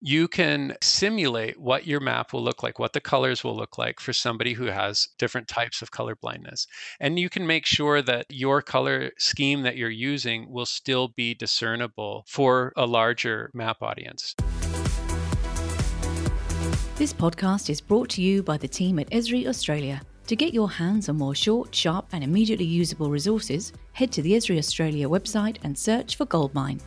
you 0.00 0.28
can 0.28 0.76
simulate 0.80 1.58
what 1.58 1.86
your 1.86 1.98
map 1.98 2.32
will 2.32 2.42
look 2.42 2.62
like, 2.62 2.78
what 2.78 2.92
the 2.92 3.00
colors 3.00 3.42
will 3.42 3.56
look 3.56 3.78
like 3.78 3.98
for 3.98 4.12
somebody 4.12 4.52
who 4.52 4.66
has 4.66 5.08
different 5.18 5.48
types 5.48 5.82
of 5.82 5.90
color 5.90 6.14
blindness. 6.14 6.68
And 7.00 7.18
you 7.18 7.28
can 7.28 7.46
make 7.46 7.66
sure 7.66 8.00
that 8.02 8.26
your 8.28 8.62
color 8.62 9.10
scheme 9.18 9.62
that 9.62 9.76
you're 9.76 9.90
using 9.90 10.50
will 10.52 10.66
still 10.66 11.08
be 11.08 11.34
discernible 11.34 12.24
for 12.28 12.72
a 12.76 12.86
larger 12.86 13.50
map 13.54 13.82
audience. 13.82 14.36
This 16.94 17.12
podcast 17.12 17.68
is 17.68 17.80
brought 17.80 18.08
to 18.10 18.22
you 18.22 18.42
by 18.42 18.56
the 18.56 18.68
team 18.68 18.98
at 19.00 19.10
Esri 19.10 19.46
Australia. 19.46 20.00
To 20.28 20.36
get 20.36 20.52
your 20.52 20.70
hands 20.70 21.08
on 21.08 21.16
more 21.16 21.34
short, 21.34 21.74
sharp, 21.74 22.06
and 22.12 22.22
immediately 22.22 22.66
usable 22.66 23.10
resources, 23.10 23.72
head 23.92 24.12
to 24.12 24.22
the 24.22 24.32
Esri 24.32 24.58
Australia 24.58 25.08
website 25.08 25.56
and 25.64 25.76
search 25.76 26.16
for 26.16 26.26
Goldmine. 26.26 26.80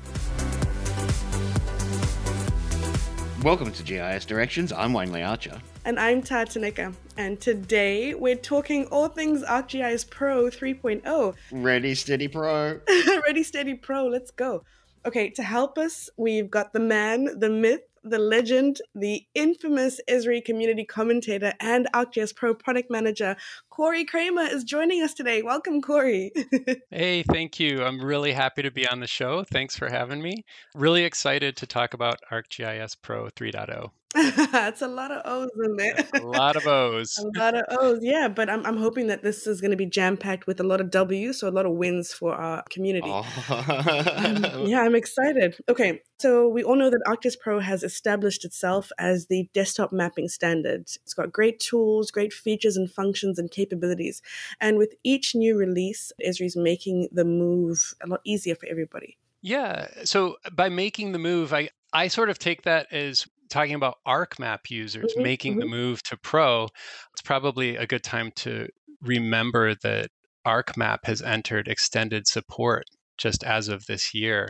Welcome 3.44 3.72
to 3.72 3.82
GIS 3.82 4.26
Directions. 4.26 4.72
I'm 4.72 4.94
Wayne 4.94 5.12
Lee 5.12 5.24
Archer. 5.24 5.60
And 5.84 6.00
I'm 6.00 6.22
Tatanika. 6.22 6.94
And 7.18 7.42
today 7.42 8.14
we're 8.14 8.36
talking 8.36 8.86
all 8.92 9.08
things 9.08 9.42
ArcGIS 9.42 10.08
Pro 10.12 10.44
3.0. 10.44 11.34
Ready, 11.52 11.96
steady, 11.96 12.28
pro. 12.28 12.80
Ready, 13.26 13.42
steady, 13.42 13.74
pro. 13.74 14.06
Let's 14.06 14.30
go. 14.30 14.64
Okay, 15.08 15.32
to 15.32 15.42
help 15.42 15.80
us, 15.80 16.08
we've 16.18 16.52
got 16.52 16.72
the 16.72 16.80
man, 16.80 17.40
the 17.40 17.50
myth, 17.50 17.82
the 18.04 18.20
legend, 18.20 18.82
the 18.96 19.26
infamous 19.36 20.00
Esri 20.10 20.44
community 20.44 20.86
commentator 20.86 21.54
and 21.60 21.88
ArcGIS 21.94 22.36
Pro 22.36 22.54
product 22.54 22.90
manager, 22.90 23.36
Kory 23.70 24.06
Kramer, 24.06 24.44
is 24.44 24.64
joining 24.64 25.02
us 25.02 25.14
today. 25.14 25.42
Welcome, 25.42 25.82
Corey. 25.82 26.32
hey, 26.92 27.24
thank 27.24 27.60
you. 27.60 27.84
I'm 27.84 28.04
really 28.04 28.34
happy 28.34 28.62
to 28.64 28.72
be 28.72 28.88
on 28.88 29.00
the 29.00 29.08
show. 29.08 29.44
Thanks 29.44 29.78
for 29.78 29.90
having 29.90 30.22
me. 30.22 30.46
Really 30.76 31.04
excited 31.04 31.58
to 31.58 31.68
talk 31.68 31.94
about 31.94 32.20
ArcGIS 32.32 32.98
Pro 33.02 33.28
3.0. 33.28 33.92
That's 34.14 34.82
a 34.82 34.88
lot 34.88 35.12
of 35.12 35.22
O's 35.26 35.50
in 35.64 35.76
there. 35.78 35.96
a 36.14 36.26
lot 36.26 36.56
of 36.56 36.68
O's. 36.68 37.18
a 37.18 37.40
lot 37.40 37.56
of 37.56 37.64
O's, 37.70 38.00
yeah. 38.02 38.28
But 38.28 38.50
I'm, 38.50 38.66
I'm 38.66 38.78
hoping 38.78 39.08
that 39.08 39.24
this 39.24 39.48
is 39.48 39.62
going 39.62 39.72
to 39.72 39.78
be 39.78 39.86
jam 39.86 40.18
packed 40.18 40.48
with 40.48 40.60
a 40.60 40.64
lot 40.64 40.82
of 40.82 40.92
W's, 40.92 41.40
so 41.40 41.48
a 41.48 41.50
lot 41.50 41.66
of 41.66 41.74
wins 41.74 42.12
for 42.12 42.34
our 42.34 42.64
community. 42.70 43.10
Um, 43.10 43.24
oh. 43.50 44.66
yeah, 44.68 44.82
I'm 44.82 44.96
excited. 44.96 45.56
Okay, 45.70 46.02
so 46.20 46.48
we 46.48 46.64
all 46.64 46.76
know 46.76 46.90
that 46.90 47.02
ArcGIS 47.08 47.40
Pro 47.40 47.60
has 47.60 47.84
established 47.84 48.44
itself 48.44 48.92
as 48.98 49.28
the 49.28 49.50
desktop 49.54 49.92
mapping 49.94 50.28
standard. 50.28 50.82
It's 50.82 51.14
got 51.14 51.32
great 51.32 51.60
tools, 51.60 52.12
great 52.12 52.34
features 52.34 52.76
and 52.76 52.92
functions 52.92 53.40
and 53.40 53.50
capabilities. 53.50 54.22
And 54.60 54.78
with 54.78 54.94
each 55.04 55.36
new 55.36 55.58
release, 55.58 56.12
Esri's 56.26 56.58
making 56.58 57.10
the 57.12 57.26
move 57.26 57.94
a 58.04 58.08
lot 58.08 58.22
easier 58.26 58.56
for 58.56 58.68
everybody. 58.68 59.18
Yeah. 59.42 59.88
So 60.04 60.38
uh, 60.46 60.50
by 60.52 60.70
making 60.70 61.14
the 61.14 61.20
move, 61.20 61.54
I, 61.54 61.70
I 61.94 62.08
sort 62.08 62.30
of 62.30 62.40
take 62.40 62.64
that 62.64 62.92
as 62.92 63.26
talking 63.52 63.76
about 63.76 63.98
ArcMap 64.08 64.70
users 64.70 65.12
mm-hmm, 65.14 65.24
making 65.24 65.52
mm-hmm. 65.54 65.62
the 65.62 65.66
move 65.68 66.02
to 66.04 66.18
Pro, 66.18 66.68
it's 67.14 67.22
probably 67.24 67.76
a 67.76 67.86
good 67.86 68.04
time 68.04 68.32
to 68.38 68.68
remember 69.02 69.76
that 69.84 70.10
ArcMap 70.46 71.00
has 71.04 71.22
entered 71.22 71.68
extended 71.68 72.28
support 72.28 72.86
just 73.18 73.44
as 73.44 73.68
of 73.68 73.86
this 73.86 74.14
year. 74.14 74.50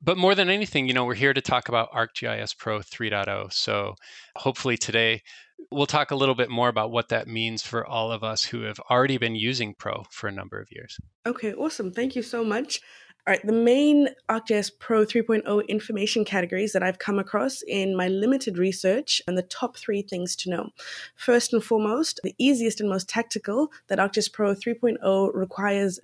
But 0.00 0.16
more 0.16 0.34
than 0.34 0.48
anything, 0.48 0.86
you 0.86 0.94
know, 0.94 1.04
we're 1.04 1.14
here 1.14 1.34
to 1.34 1.40
talk 1.40 1.68
about 1.68 1.92
ArcGIS 1.92 2.56
Pro 2.56 2.80
3.0. 2.80 3.52
So 3.52 3.94
hopefully 4.36 4.76
today 4.76 5.22
we'll 5.70 5.86
talk 5.86 6.10
a 6.10 6.16
little 6.16 6.34
bit 6.34 6.50
more 6.50 6.68
about 6.68 6.90
what 6.90 7.08
that 7.08 7.28
means 7.28 7.62
for 7.62 7.86
all 7.86 8.10
of 8.10 8.22
us 8.22 8.44
who 8.44 8.62
have 8.62 8.78
already 8.90 9.18
been 9.18 9.36
using 9.36 9.74
Pro 9.78 10.04
for 10.10 10.28
a 10.28 10.32
number 10.32 10.60
of 10.60 10.68
years. 10.70 10.96
Okay, 11.26 11.52
awesome. 11.54 11.92
Thank 11.92 12.16
you 12.16 12.22
so 12.22 12.44
much. 12.44 12.80
All 13.24 13.30
right, 13.30 13.46
the 13.46 13.52
main 13.52 14.08
ArcGIS 14.28 14.72
Pro 14.80 15.04
3.0 15.04 15.68
information 15.68 16.24
categories 16.24 16.72
that 16.72 16.82
I've 16.82 16.98
come 16.98 17.20
across 17.20 17.62
in 17.68 17.96
my 17.96 18.08
limited 18.08 18.58
research 18.58 19.22
and 19.28 19.38
the 19.38 19.44
top 19.44 19.76
three 19.76 20.02
things 20.02 20.34
to 20.36 20.50
know. 20.50 20.70
First 21.14 21.52
and 21.52 21.62
foremost, 21.62 22.18
the 22.24 22.34
easiest 22.38 22.80
and 22.80 22.90
most 22.90 23.08
tactical 23.08 23.70
that 23.86 24.00
ArcGIS 24.00 24.32
Pro 24.32 24.56
3.0 24.56 25.30
requires 25.34 26.00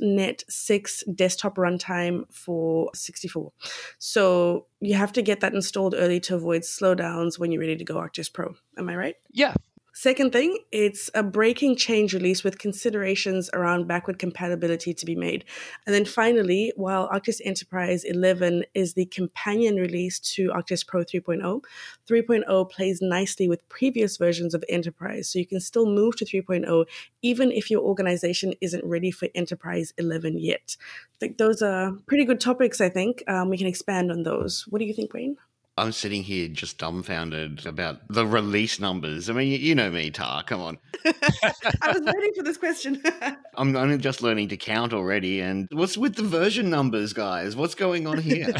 .NET 0.00 0.44
6 0.48 1.04
desktop 1.14 1.56
runtime 1.56 2.22
for 2.32 2.90
64. 2.94 3.52
So 3.98 4.64
you 4.80 4.94
have 4.94 5.12
to 5.12 5.20
get 5.20 5.40
that 5.40 5.52
installed 5.52 5.94
early 5.94 6.20
to 6.20 6.36
avoid 6.36 6.62
slowdowns 6.62 7.38
when 7.38 7.52
you're 7.52 7.60
ready 7.60 7.76
to 7.76 7.84
go 7.84 7.96
ArcGIS 7.96 8.32
Pro. 8.32 8.54
Am 8.78 8.88
I 8.88 8.96
right? 8.96 9.16
Yeah, 9.30 9.52
Second 9.98 10.30
thing, 10.30 10.58
it's 10.72 11.08
a 11.14 11.22
breaking 11.22 11.74
change 11.74 12.12
release 12.12 12.44
with 12.44 12.58
considerations 12.58 13.48
around 13.54 13.88
backward 13.88 14.18
compatibility 14.18 14.92
to 14.92 15.06
be 15.06 15.16
made. 15.16 15.46
And 15.86 15.94
then 15.94 16.04
finally, 16.04 16.70
while 16.76 17.08
ArcGIS 17.08 17.40
Enterprise 17.46 18.04
11 18.04 18.64
is 18.74 18.92
the 18.92 19.06
companion 19.06 19.76
release 19.76 20.18
to 20.34 20.50
ArcGIS 20.50 20.86
Pro 20.86 21.02
3.0, 21.02 21.62
3.0 22.06 22.70
plays 22.70 23.00
nicely 23.00 23.48
with 23.48 23.66
previous 23.70 24.18
versions 24.18 24.52
of 24.52 24.62
Enterprise. 24.68 25.30
So 25.30 25.38
you 25.38 25.46
can 25.46 25.60
still 25.60 25.86
move 25.86 26.14
to 26.16 26.26
3.0 26.26 26.84
even 27.22 27.50
if 27.50 27.70
your 27.70 27.80
organization 27.80 28.52
isn't 28.60 28.84
ready 28.84 29.10
for 29.10 29.28
Enterprise 29.34 29.94
11 29.96 30.36
yet. 30.36 30.76
I 31.14 31.16
think 31.20 31.38
those 31.38 31.62
are 31.62 31.92
pretty 32.06 32.26
good 32.26 32.40
topics, 32.40 32.82
I 32.82 32.90
think. 32.90 33.24
Um, 33.28 33.48
we 33.48 33.56
can 33.56 33.66
expand 33.66 34.12
on 34.12 34.24
those. 34.24 34.66
What 34.68 34.80
do 34.80 34.84
you 34.84 34.92
think, 34.92 35.14
Wayne? 35.14 35.38
I'm 35.78 35.92
sitting 35.92 36.22
here 36.22 36.48
just 36.48 36.78
dumbfounded 36.78 37.66
about 37.66 38.00
the 38.08 38.26
release 38.26 38.80
numbers. 38.80 39.28
I 39.28 39.34
mean, 39.34 39.60
you 39.60 39.74
know 39.74 39.90
me, 39.90 40.10
Tar. 40.10 40.42
Come 40.42 40.62
on. 40.62 40.78
I 41.04 41.92
was 41.92 42.00
waiting 42.00 42.32
for 42.34 42.42
this 42.42 42.56
question. 42.56 43.02
I'm 43.56 43.76
only 43.76 43.98
just 43.98 44.22
learning 44.22 44.48
to 44.48 44.56
count 44.56 44.94
already. 44.94 45.40
And 45.40 45.68
what's 45.70 45.98
with 45.98 46.14
the 46.14 46.22
version 46.22 46.70
numbers, 46.70 47.12
guys? 47.12 47.56
What's 47.56 47.74
going 47.74 48.06
on 48.06 48.16
here? 48.16 48.54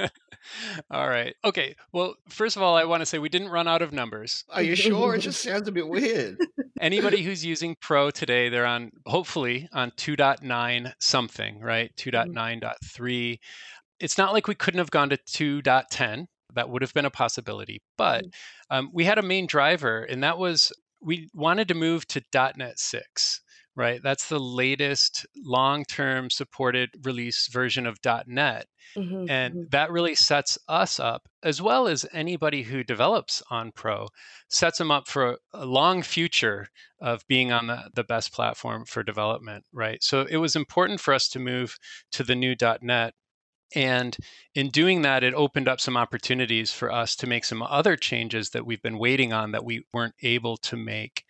all 0.90 1.06
right. 1.06 1.34
Okay. 1.44 1.76
Well, 1.92 2.14
first 2.30 2.56
of 2.56 2.62
all, 2.62 2.76
I 2.76 2.84
want 2.84 3.02
to 3.02 3.06
say 3.06 3.18
we 3.18 3.28
didn't 3.28 3.50
run 3.50 3.68
out 3.68 3.82
of 3.82 3.92
numbers. 3.92 4.44
Are 4.48 4.62
you 4.62 4.74
sure? 4.74 5.16
It 5.16 5.20
just 5.20 5.42
sounds 5.42 5.68
a 5.68 5.72
bit 5.72 5.86
weird. 5.86 6.38
Anybody 6.80 7.22
who's 7.22 7.44
using 7.44 7.76
Pro 7.82 8.10
today, 8.10 8.48
they're 8.48 8.64
on 8.64 8.90
hopefully 9.04 9.68
on 9.74 9.90
2.9 9.98 10.92
something, 10.98 11.60
right? 11.60 11.94
2.9.3. 11.96 13.38
It's 14.00 14.16
not 14.16 14.32
like 14.32 14.48
we 14.48 14.54
couldn't 14.54 14.78
have 14.78 14.90
gone 14.90 15.10
to 15.10 15.18
2.10 15.18 16.26
that 16.54 16.68
would 16.68 16.82
have 16.82 16.94
been 16.94 17.04
a 17.04 17.10
possibility. 17.10 17.82
But 17.96 18.24
mm-hmm. 18.24 18.76
um, 18.76 18.90
we 18.92 19.04
had 19.04 19.18
a 19.18 19.22
main 19.22 19.46
driver, 19.46 20.02
and 20.02 20.22
that 20.22 20.38
was 20.38 20.72
we 21.00 21.28
wanted 21.34 21.68
to 21.68 21.74
move 21.74 22.06
to 22.08 22.22
.NET 22.32 22.78
6 22.78 23.40
right? 23.76 24.00
That's 24.02 24.28
the 24.28 24.38
latest 24.38 25.26
long 25.36 25.84
term 25.84 26.30
supported 26.30 26.90
release 27.02 27.48
version 27.48 27.86
of 27.86 27.98
.NET. 28.26 28.66
Mm-hmm, 28.96 29.28
and 29.28 29.54
mm-hmm. 29.54 29.62
that 29.70 29.90
really 29.90 30.14
sets 30.14 30.58
us 30.68 31.00
up, 31.00 31.22
as 31.42 31.60
well 31.60 31.88
as 31.88 32.06
anybody 32.12 32.62
who 32.62 32.84
develops 32.84 33.42
on 33.50 33.72
Pro, 33.72 34.08
sets 34.48 34.78
them 34.78 34.90
up 34.90 35.08
for 35.08 35.38
a 35.52 35.66
long 35.66 36.02
future 36.02 36.68
of 37.00 37.26
being 37.26 37.50
on 37.50 37.66
the, 37.66 37.90
the 37.94 38.04
best 38.04 38.32
platform 38.32 38.84
for 38.84 39.02
development, 39.02 39.64
right? 39.72 40.02
So 40.02 40.26
it 40.28 40.36
was 40.36 40.54
important 40.54 41.00
for 41.00 41.12
us 41.12 41.28
to 41.30 41.40
move 41.40 41.76
to 42.12 42.22
the 42.22 42.36
new 42.36 42.54
.NET 42.82 43.14
and 43.74 44.16
in 44.54 44.68
doing 44.70 45.02
that, 45.02 45.24
it 45.24 45.34
opened 45.34 45.68
up 45.68 45.80
some 45.80 45.96
opportunities 45.96 46.72
for 46.72 46.92
us 46.92 47.16
to 47.16 47.26
make 47.26 47.44
some 47.44 47.62
other 47.62 47.96
changes 47.96 48.50
that 48.50 48.64
we've 48.64 48.82
been 48.82 48.98
waiting 48.98 49.32
on 49.32 49.52
that 49.52 49.64
we 49.64 49.84
weren't 49.92 50.14
able 50.22 50.56
to 50.58 50.76
make 50.76 51.24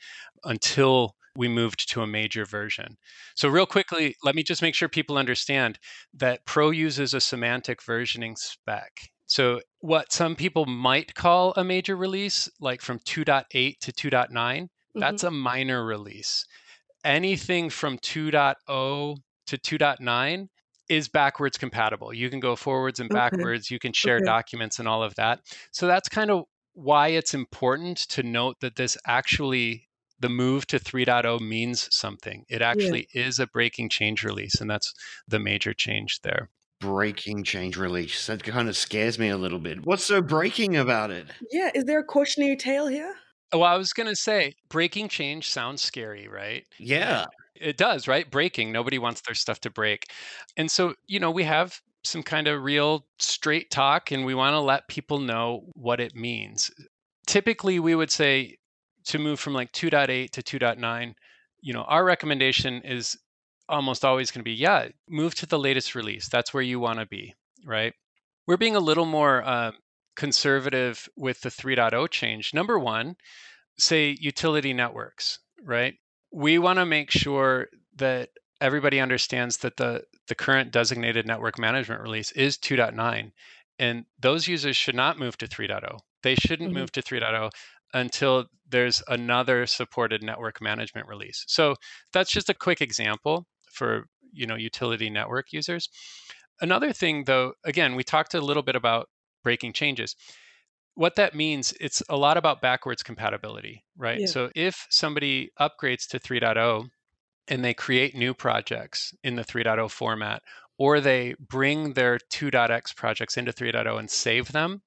until 0.44 1.15
we 1.37 1.49
moved 1.49 1.91
to 1.91 2.03
a 2.03 2.06
major 2.06 2.44
version. 2.44 2.97
So, 3.34 3.49
real 3.49 3.66
quickly, 3.66 4.15
let 4.22 4.34
me 4.34 4.43
just 4.43 4.62
make 4.62 4.75
sure 4.75 4.88
people 4.88 5.19
understand 5.19 5.78
that 6.15 6.44
Pro 6.44 6.71
uses 6.71 7.15
a 7.15 7.21
semantic 7.21 7.82
versioning 7.82 8.37
spec. 8.38 8.91
So, 9.26 9.61
what 9.81 10.12
some 10.12 10.37
people 10.37 10.66
might 10.66 11.15
call 11.15 11.53
a 11.56 11.65
major 11.65 11.97
release, 11.97 12.49
like 12.61 12.82
from 12.82 12.99
2.8 13.00 13.78
to 13.81 13.93
2.9, 13.93 14.31
mm-hmm. 14.31 15.00
that's 15.00 15.25
a 15.25 15.31
minor 15.31 15.84
release. 15.84 16.44
Anything 17.05 17.69
from 17.69 17.99
2.0 17.99 19.16
to 19.47 19.59
2.9 19.59 20.49
is 20.88 21.08
backwards 21.08 21.56
compatible. 21.56 22.12
You 22.12 22.30
can 22.30 22.40
go 22.40 22.56
forwards 22.56 23.00
and 23.00 23.08
backwards. 23.08 23.66
Okay. 23.66 23.74
You 23.74 23.78
can 23.78 23.92
share 23.92 24.16
okay. 24.16 24.24
documents 24.24 24.78
and 24.78 24.88
all 24.88 25.02
of 25.02 25.14
that. 25.16 25.40
So 25.70 25.86
that's 25.86 26.08
kind 26.08 26.31
of 26.31 26.44
why 26.75 27.08
it's 27.08 27.34
important 27.34 27.98
to 27.98 28.22
note 28.22 28.56
that 28.60 28.76
this 28.76 28.96
actually 29.06 29.88
the 30.20 30.28
move 30.28 30.66
to 30.69 30.78
3.0 30.78 31.40
means 31.40 31.88
something. 31.94 32.44
It 32.48 32.62
actually 32.62 33.08
yeah. 33.14 33.26
is 33.26 33.38
a 33.38 33.46
breaking 33.46 33.88
change 33.90 34.25
release 34.25 34.60
and 34.60 34.70
that's 34.70 34.92
the 35.28 35.38
major 35.38 35.75
change 35.75 36.20
there. 36.22 36.50
Breaking 36.81 37.44
change 37.44 37.76
release. 37.76 38.26
That 38.26 38.42
kind 38.42 38.69
of 38.69 38.76
scares 38.76 39.19
me 39.19 39.28
a 39.28 39.37
little 39.37 39.58
bit. 39.58 39.84
What's 39.87 40.04
so 40.04 40.20
breaking 40.20 40.76
about 40.76 41.10
it? 41.10 41.26
Yeah, 41.50 41.70
is 41.75 41.84
there 41.84 42.00
a 42.00 42.04
cautionary 42.04 42.56
tale 42.56 42.87
here? 42.87 43.14
Well, 43.52 43.64
I 43.64 43.76
was 43.76 43.92
going 43.92 44.08
to 44.08 44.16
say 44.16 44.54
breaking 44.69 45.08
change 45.08 45.48
sounds 45.48 45.82
scary, 45.82 46.28
right? 46.28 46.64
Yeah. 46.78 47.26
It 47.60 47.76
does, 47.76 48.08
right? 48.08 48.30
Breaking. 48.30 48.72
Nobody 48.72 48.98
wants 48.98 49.20
their 49.22 49.34
stuff 49.34 49.60
to 49.60 49.70
break. 49.70 50.06
And 50.56 50.70
so, 50.70 50.94
you 51.06 51.20
know, 51.20 51.30
we 51.30 51.44
have 51.44 51.80
some 52.02 52.22
kind 52.22 52.48
of 52.48 52.62
real 52.62 53.06
straight 53.18 53.70
talk 53.70 54.10
and 54.10 54.26
we 54.26 54.34
want 54.34 54.54
to 54.54 54.60
let 54.60 54.88
people 54.88 55.18
know 55.18 55.62
what 55.74 56.00
it 56.00 56.14
means. 56.14 56.70
Typically, 57.26 57.78
we 57.78 57.94
would 57.94 58.10
say 58.10 58.56
to 59.06 59.18
move 59.18 59.40
from 59.40 59.54
like 59.54 59.72
2.8 59.72 60.30
to 60.30 60.42
2.9, 60.42 61.14
you 61.60 61.72
know, 61.72 61.82
our 61.82 62.04
recommendation 62.04 62.82
is 62.82 63.16
almost 63.68 64.04
always 64.04 64.30
going 64.30 64.40
to 64.40 64.44
be 64.44 64.52
yeah, 64.52 64.88
move 65.08 65.34
to 65.36 65.46
the 65.46 65.58
latest 65.58 65.94
release. 65.94 66.28
That's 66.28 66.52
where 66.52 66.62
you 66.62 66.78
want 66.80 66.98
to 66.98 67.06
be, 67.06 67.34
right? 67.64 67.94
We're 68.46 68.58
being 68.58 68.76
a 68.76 68.80
little 68.80 69.06
more 69.06 69.42
uh, 69.42 69.72
conservative 70.16 71.08
with 71.16 71.40
the 71.40 71.48
3.0 71.48 72.10
change. 72.10 72.52
Number 72.52 72.78
one, 72.78 73.16
say 73.78 74.16
utility 74.20 74.74
networks, 74.74 75.38
right? 75.62 75.94
We 76.34 76.58
want 76.58 76.78
to 76.81 76.86
make 76.86 77.10
sure 77.12 77.69
that 77.96 78.31
everybody 78.60 78.98
understands 78.98 79.58
that 79.58 79.76
the, 79.76 80.02
the 80.26 80.34
current 80.34 80.72
designated 80.72 81.26
network 81.26 81.58
management 81.58 82.00
release 82.00 82.32
is 82.32 82.58
2.9, 82.58 83.31
and 83.78 84.04
those 84.19 84.48
users 84.48 84.76
should 84.76 84.96
not 84.96 85.19
move 85.19 85.38
to 85.38 85.46
3.0. 85.46 85.98
They 86.25 86.34
shouldn't 86.34 86.70
mm-hmm. 86.70 86.81
move 86.81 86.92
to 86.92 87.02
3.0 87.02 87.50
until 87.92 88.46
there's 88.69 89.02
another 89.06 89.66
supported 89.66 90.22
network 90.25 90.60
management 90.60 91.06
release. 91.06 91.44
So 91.46 91.76
that's 92.12 92.32
just 92.32 92.50
a 92.50 92.54
quick 92.54 92.80
example 92.80 93.46
for 93.70 94.06
you 94.32 94.46
know 94.46 94.56
utility 94.56 95.10
network 95.10 95.52
users. 95.52 95.88
Another 96.60 96.92
thing 96.92 97.25
though, 97.25 97.52
again, 97.64 97.94
we 97.94 98.02
talked 98.02 98.34
a 98.34 98.40
little 98.40 98.62
bit 98.62 98.75
about 98.75 99.08
breaking 99.44 99.72
changes. 99.75 100.16
What 100.94 101.17
that 101.17 101.35
means, 101.35 101.75
it's 101.81 102.02
a 102.08 102.17
lot 102.17 102.37
about 102.37 102.61
backwards 102.61 103.02
compatibility, 103.02 103.85
right? 103.96 104.20
Yeah. 104.20 104.26
So 104.26 104.50
if 104.55 104.87
somebody 104.91 105.50
upgrades 105.61 106.06
to 106.08 106.20
3.0 106.20 106.88
and 107.49 107.64
they 107.64 107.75
create 107.75 108.14
new 108.14 108.32
projects 108.32 109.12
in 109.25 109.37
the 109.37 109.44
3.0 109.44 109.91
format, 109.91 110.43
or 110.79 111.00
they 111.00 111.35
bring 111.38 111.93
their 111.93 112.19
2.x 112.31 112.93
projects 112.93 113.37
into 113.37 113.52
3.0 113.52 113.99
and 113.99 114.11
save 114.11 114.52
them, 114.52 114.82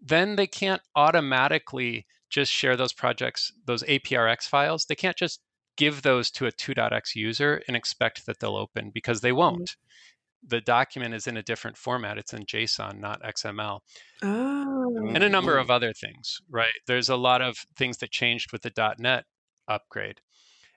then 0.00 0.36
they 0.36 0.46
can't 0.46 0.82
automatically 0.94 2.06
just 2.30 2.52
share 2.52 2.76
those 2.76 2.92
projects, 2.92 3.52
those 3.64 3.82
APRX 3.84 4.42
files. 4.42 4.86
They 4.86 4.94
can't 4.94 5.16
just 5.16 5.40
give 5.76 6.02
those 6.02 6.30
to 6.32 6.46
a 6.46 6.52
2.x 6.52 7.16
user 7.16 7.62
and 7.66 7.76
expect 7.76 8.26
that 8.26 8.40
they'll 8.40 8.56
open 8.56 8.90
because 8.90 9.20
they 9.20 9.32
won't. 9.32 9.76
The 10.46 10.60
document 10.60 11.14
is 11.14 11.26
in 11.26 11.36
a 11.36 11.42
different 11.42 11.76
format. 11.76 12.18
It's 12.18 12.32
in 12.32 12.44
JSON, 12.44 13.00
not 13.00 13.22
XML. 13.22 13.80
Oh. 14.22 15.06
And 15.14 15.22
a 15.22 15.28
number 15.28 15.58
oh. 15.58 15.60
of 15.60 15.70
other 15.70 15.92
things, 15.92 16.38
right? 16.50 16.72
There's 16.86 17.08
a 17.08 17.16
lot 17.16 17.42
of 17.42 17.56
things 17.76 17.98
that 17.98 18.10
changed 18.10 18.52
with 18.52 18.62
the 18.62 18.94
.NET 18.98 19.24
upgrade. 19.68 20.20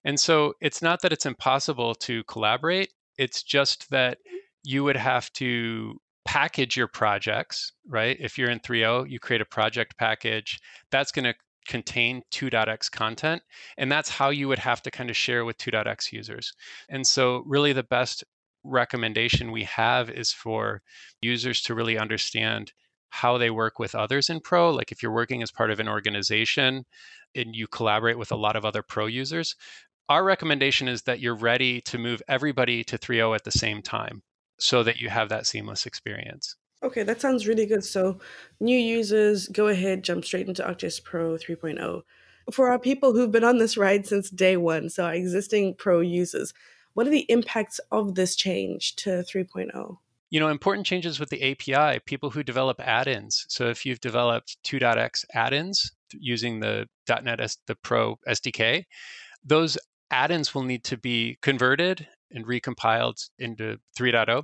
And 0.04 0.20
so 0.20 0.54
it's 0.62 0.82
not 0.82 1.02
that 1.02 1.14
it's 1.14 1.26
impossible 1.26 1.96
to 1.96 2.24
collaborate, 2.24 2.92
it's 3.18 3.44
just 3.44 3.90
that 3.92 4.18
you 4.64 4.84
would 4.84 4.98
have 4.98 5.32
to 5.34 6.00
package 6.26 6.76
your 6.76 6.88
projects, 6.88 7.74
right? 7.88 8.18
If 8.20 8.38
you're 8.38 8.50
in 8.50 8.60
3.0, 8.60 9.10
you 9.10 9.20
create 9.20 9.42
a 9.42 9.46
project 9.46 9.98
package. 9.98 10.60
That's 10.92 11.12
going 11.12 11.26
to 11.26 11.36
contain 11.68 12.22
2.x 12.32 12.90
content. 12.90 13.42
And 13.78 13.92
that's 13.92 14.10
how 14.10 14.30
you 14.30 14.48
would 14.48 14.60
have 14.60 14.82
to 14.84 14.92
kind 14.92 15.10
of 15.10 15.18
share 15.18 15.46
with 15.46 15.58
2.x 15.58 16.12
users. 16.12 16.54
And 16.90 17.06
so, 17.06 17.44
really, 17.46 17.74
the 17.74 17.84
best 17.84 18.24
recommendation 18.64 19.52
we 19.52 19.64
have 19.64 20.10
is 20.10 20.32
for 20.32 20.82
users 21.22 21.62
to 21.64 21.76
really 21.76 21.98
understand 21.98 22.74
how 23.10 23.38
they 23.38 23.50
work 23.50 23.78
with 23.78 23.94
others 23.94 24.30
in 24.30 24.40
Pro. 24.40 24.72
Like 24.72 24.92
if 24.92 25.04
you're 25.04 25.12
working 25.12 25.44
as 25.44 25.52
part 25.52 25.72
of 25.72 25.80
an 25.80 25.90
organization 25.90 26.86
and 27.36 27.56
you 27.56 27.68
collaborate 27.68 28.18
with 28.18 28.32
a 28.32 28.38
lot 28.38 28.56
of 28.56 28.66
other 28.66 28.82
Pro 28.82 29.06
users, 29.06 29.56
our 30.10 30.24
recommendation 30.24 30.88
is 30.88 31.04
that 31.04 31.20
you're 31.20 31.36
ready 31.36 31.82
to 31.82 31.98
move 31.98 32.22
everybody 32.28 32.84
to 32.86 32.98
3.0 32.98 33.36
at 33.36 33.44
the 33.44 33.52
same 33.52 33.82
time 33.82 34.24
so 34.60 34.84
that 34.84 35.00
you 35.00 35.10
have 35.10 35.30
that 35.30 35.48
seamless 35.48 35.86
experience. 35.86 36.56
Okay, 36.84 37.04
that 37.04 37.22
sounds 37.22 37.48
really 37.48 37.66
good. 37.66 37.84
So, 37.84 38.20
new 38.60 38.78
users, 38.78 39.48
go 39.48 39.68
ahead, 39.68 40.04
jump 40.04 40.26
straight 40.26 40.48
into 40.48 40.64
ArcGIS 40.64 41.04
Pro 41.04 41.36
3.0. 41.36 42.02
For 42.52 42.70
our 42.70 42.80
people 42.80 43.14
who've 43.14 43.32
been 43.32 43.44
on 43.44 43.60
this 43.60 43.78
ride 43.78 44.08
since 44.08 44.30
day 44.30 44.58
one, 44.58 44.90
so 44.90 45.06
our 45.06 45.14
existing 45.14 45.76
Pro 45.76 46.00
users, 46.00 46.54
what 46.94 47.08
are 47.08 47.12
the 47.12 47.26
impacts 47.30 47.80
of 47.92 48.16
this 48.16 48.36
change 48.36 48.96
to 48.98 49.10
3.0? 49.24 49.98
You 50.30 50.40
know, 50.40 50.48
important 50.48 50.86
changes 50.86 51.20
with 51.20 51.30
the 51.30 51.52
API, 51.52 52.00
people 52.06 52.30
who 52.30 52.44
develop 52.44 52.80
add 52.80 53.08
ins. 53.08 53.46
So, 53.50 53.68
if 53.68 53.86
you've 53.86 54.00
developed 54.00 54.58
2.x 54.64 55.26
add 55.34 55.54
ins 55.54 55.92
using 56.14 56.60
the 56.60 56.88
.NET 57.10 57.42
S- 57.42 57.58
the 57.68 57.76
Pro 57.76 58.18
SDK, 58.28 58.86
those 59.44 59.78
add 60.10 60.32
ins 60.32 60.56
will 60.56 60.64
need 60.64 60.84
to 60.86 60.98
be 60.98 61.38
converted 61.42 62.08
and 62.32 62.46
recompiled 62.46 63.30
into 63.40 63.78
3.0. 63.98 64.44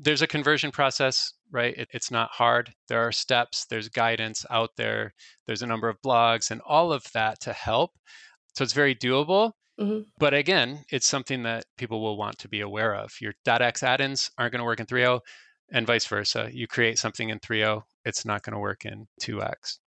There's 0.00 0.22
a 0.22 0.26
conversion 0.26 0.70
process, 0.70 1.32
right? 1.50 1.76
It, 1.76 1.88
it's 1.92 2.10
not 2.10 2.30
hard. 2.30 2.72
There 2.88 3.00
are 3.00 3.12
steps, 3.12 3.66
there's 3.66 3.88
guidance 3.88 4.44
out 4.50 4.70
there, 4.76 5.14
there's 5.46 5.62
a 5.62 5.66
number 5.66 5.88
of 5.88 6.00
blogs, 6.02 6.50
and 6.50 6.60
all 6.66 6.92
of 6.92 7.04
that 7.12 7.40
to 7.40 7.52
help. 7.52 7.92
So 8.56 8.64
it's 8.64 8.72
very 8.72 8.94
doable. 8.94 9.52
Mm-hmm. 9.78 10.00
But 10.18 10.34
again, 10.34 10.84
it's 10.90 11.06
something 11.06 11.44
that 11.44 11.64
people 11.76 12.00
will 12.00 12.16
want 12.16 12.38
to 12.38 12.48
be 12.48 12.60
aware 12.60 12.94
of. 12.94 13.12
Your 13.20 13.34
.x 13.46 13.82
add-ins 13.82 14.30
aren't 14.36 14.52
going 14.52 14.60
to 14.60 14.64
work 14.64 14.80
in 14.80 14.86
3.0 14.86 15.20
and 15.72 15.86
vice 15.86 16.06
versa. 16.06 16.48
You 16.52 16.66
create 16.66 16.98
something 16.98 17.28
in 17.28 17.38
3.0, 17.40 17.82
it's 18.04 18.24
not 18.24 18.42
going 18.42 18.54
to 18.54 18.58
work 18.58 18.84
in 18.84 19.06
2x. 19.22 19.78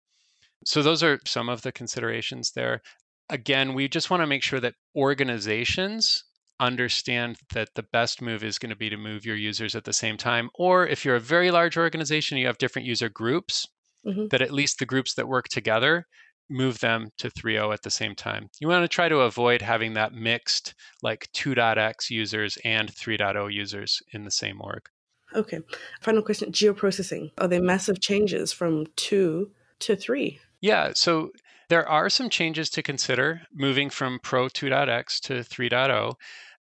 So 0.65 0.83
those 0.83 1.03
are 1.03 1.19
some 1.27 1.49
of 1.49 1.63
the 1.63 1.73
considerations 1.73 2.53
there. 2.53 2.83
Again, 3.31 3.75
we 3.75 3.89
just 3.89 4.11
want 4.11 4.23
to 4.23 4.27
make 4.27 4.43
sure 4.43 4.61
that 4.61 4.75
organizations 4.95 6.25
understand 6.61 7.39
that 7.55 7.71
the 7.75 7.85
best 7.85 8.21
move 8.21 8.45
is 8.45 8.59
going 8.59 8.71
to 8.71 8.77
be 8.77 8.91
to 8.91 8.97
move 8.97 9.25
your 9.25 9.37
users 9.37 9.75
at 9.75 9.85
the 9.85 9.93
same 9.93 10.17
time. 10.17 10.51
Or 10.55 10.87
if 10.87 11.05
you're 11.05 11.17
a 11.17 11.21
very 11.21 11.51
large 11.51 11.79
organization, 11.79 12.37
you 12.37 12.47
have 12.47 12.59
different 12.59 12.87
user 12.87 13.09
groups, 13.09 13.67
mm-hmm. 14.07 14.27
that 14.31 14.43
at 14.43 14.53
least 14.53 14.79
the 14.79 14.87
groups 14.87 15.15
that 15.15 15.27
work 15.27 15.49
together 15.49 16.07
move 16.51 16.81
them 16.81 17.11
to 17.19 17.31
3.0 17.31 17.73
at 17.73 17.83
the 17.83 17.91
same 17.91 18.15
time. 18.15 18.49
You 18.61 18.69
want 18.69 18.83
to 18.85 18.89
try 18.89 19.09
to 19.09 19.21
avoid 19.21 19.63
having 19.63 19.95
that 19.95 20.13
mixed 20.13 20.75
like 21.03 21.29
2.x 21.33 22.11
users 22.11 22.59
and 22.65 22.93
3.0 22.93 23.53
users 23.53 24.03
in 24.13 24.25
the 24.25 24.31
same 24.31 24.61
org. 24.61 24.83
Okay. 25.35 25.61
Final 26.01 26.23
question 26.23 26.51
geoprocessing. 26.51 27.31
Are 27.39 27.49
there 27.49 27.63
massive 27.63 28.01
changes 28.01 28.53
from 28.53 28.87
2 28.97 29.51
to 29.81 29.97
3? 29.97 30.41
Yeah. 30.61 30.91
So 30.95 31.31
there 31.69 31.89
are 31.89 32.11
some 32.11 32.29
changes 32.29 32.69
to 32.71 32.83
consider 32.83 33.43
moving 33.55 33.91
from 33.91 34.19
Pro 34.23 34.49
2.x 34.49 35.21
to 35.21 35.35
3.0. 35.35 36.15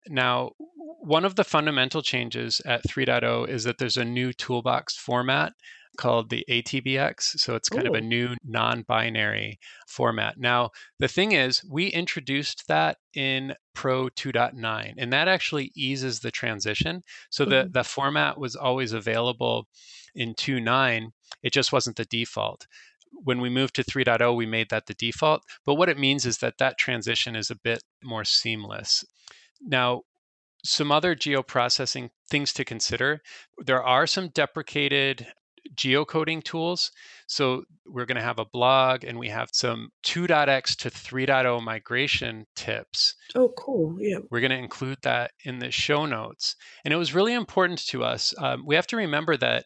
Now, 0.08 0.52
one 1.00 1.24
of 1.24 1.34
the 1.34 1.44
fundamental 1.44 2.00
changes 2.00 2.62
at 2.64 2.84
3.0 2.84 3.48
is 3.48 3.64
that 3.64 3.78
there's 3.78 3.96
a 3.96 4.04
new 4.04 4.32
toolbox 4.32 4.96
format 4.96 5.52
called 5.98 6.30
the 6.30 6.44
ATBX. 6.48 7.38
So 7.38 7.54
it's 7.54 7.68
kind 7.68 7.86
Ooh. 7.86 7.90
of 7.90 7.94
a 7.94 8.00
new 8.00 8.34
non 8.44 8.82
binary 8.82 9.58
format. 9.86 10.38
Now, 10.38 10.70
the 10.98 11.08
thing 11.08 11.32
is, 11.32 11.62
we 11.68 11.88
introduced 11.88 12.68
that 12.68 12.98
in 13.14 13.54
Pro 13.74 14.08
2.9, 14.08 14.94
and 14.96 15.12
that 15.12 15.28
actually 15.28 15.72
eases 15.74 16.20
the 16.20 16.30
transition. 16.30 17.02
So 17.30 17.44
mm-hmm. 17.44 17.50
the, 17.50 17.68
the 17.72 17.84
format 17.84 18.38
was 18.38 18.56
always 18.56 18.92
available 18.92 19.66
in 20.14 20.34
2.9, 20.34 21.10
it 21.42 21.52
just 21.52 21.72
wasn't 21.72 21.96
the 21.96 22.04
default. 22.04 22.66
When 23.12 23.40
we 23.40 23.50
moved 23.50 23.74
to 23.76 23.84
3.0, 23.84 24.36
we 24.36 24.46
made 24.46 24.70
that 24.70 24.86
the 24.86 24.94
default. 24.94 25.42
But 25.66 25.74
what 25.74 25.88
it 25.88 25.98
means 25.98 26.26
is 26.26 26.38
that 26.38 26.58
that 26.58 26.78
transition 26.78 27.36
is 27.36 27.50
a 27.50 27.56
bit 27.56 27.82
more 28.02 28.24
seamless. 28.24 29.04
Now, 29.60 30.02
some 30.64 30.92
other 30.92 31.16
geoprocessing 31.16 32.10
things 32.28 32.52
to 32.52 32.64
consider 32.64 33.22
there 33.58 33.82
are 33.82 34.06
some 34.06 34.28
deprecated 34.28 35.26
geocoding 35.74 36.42
tools. 36.42 36.90
So 37.26 37.64
we're 37.86 38.06
going 38.06 38.16
to 38.16 38.22
have 38.22 38.38
a 38.38 38.44
blog 38.44 39.04
and 39.04 39.18
we 39.18 39.28
have 39.28 39.50
some 39.52 39.90
2.x 40.04 40.76
to 40.76 40.90
3.0 40.90 41.62
migration 41.62 42.46
tips. 42.56 43.14
Oh, 43.34 43.52
cool. 43.56 43.96
Yeah. 44.00 44.18
We're 44.30 44.40
going 44.40 44.50
to 44.50 44.56
include 44.56 44.98
that 45.02 45.32
in 45.44 45.58
the 45.58 45.70
show 45.70 46.06
notes. 46.06 46.56
And 46.84 46.92
it 46.92 46.96
was 46.96 47.14
really 47.14 47.34
important 47.34 47.86
to 47.88 48.04
us. 48.04 48.34
Um, 48.38 48.64
we 48.66 48.74
have 48.74 48.86
to 48.88 48.96
remember 48.96 49.36
that 49.36 49.64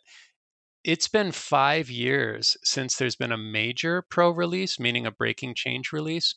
it's 0.85 1.09
been 1.09 1.33
five 1.33 1.91
years 1.91 2.57
since 2.63 2.97
there's 2.97 3.17
been 3.17 3.33
a 3.33 3.39
major 3.39 4.05
pro 4.11 4.31
release, 4.31 4.79
meaning 4.79 5.07
a 5.07 5.11
breaking 5.11 5.55
change 5.55 5.93
release. 5.93 6.35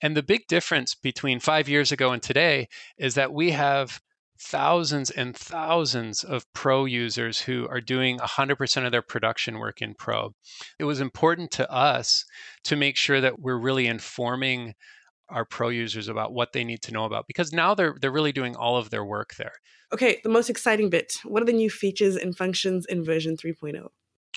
And 0.00 0.16
the 0.16 0.22
big 0.22 0.46
difference 0.48 0.94
between 0.94 1.38
five 1.38 1.68
years 1.68 1.92
ago 1.92 2.10
and 2.10 2.22
today 2.22 2.68
is 2.98 3.14
that 3.14 3.32
we 3.32 3.52
have 3.52 4.00
thousands 4.50 5.10
and 5.10 5.36
thousands 5.36 6.24
of 6.24 6.50
pro 6.52 6.84
users 6.84 7.40
who 7.40 7.66
are 7.68 7.80
doing 7.80 8.18
100% 8.18 8.84
of 8.84 8.92
their 8.92 9.02
production 9.02 9.58
work 9.58 9.80
in 9.80 9.94
pro. 9.94 10.34
It 10.78 10.84
was 10.84 11.00
important 11.00 11.50
to 11.52 11.70
us 11.70 12.24
to 12.64 12.76
make 12.76 12.96
sure 12.96 13.20
that 13.20 13.38
we're 13.38 13.58
really 13.58 13.86
informing 13.86 14.74
our 15.28 15.44
pro 15.44 15.68
users 15.68 16.08
about 16.08 16.32
what 16.32 16.52
they 16.52 16.64
need 16.64 16.82
to 16.82 16.92
know 16.92 17.04
about 17.04 17.26
because 17.26 17.52
now 17.52 17.74
they're 17.74 17.94
they're 18.00 18.10
really 18.10 18.32
doing 18.32 18.54
all 18.54 18.76
of 18.76 18.90
their 18.90 19.04
work 19.04 19.34
there. 19.38 19.54
Okay, 19.92 20.20
the 20.22 20.28
most 20.28 20.50
exciting 20.50 20.90
bit. 20.90 21.12
What 21.24 21.42
are 21.42 21.46
the 21.46 21.52
new 21.52 21.70
features 21.70 22.16
and 22.16 22.36
functions 22.36 22.86
in 22.86 23.04
version 23.04 23.36
3.0? 23.36 23.88